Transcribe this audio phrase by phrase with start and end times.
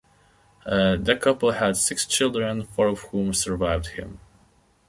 [0.65, 4.19] The couple had six children, four of whom survived him.